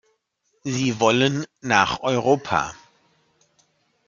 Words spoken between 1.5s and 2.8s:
nach Europa.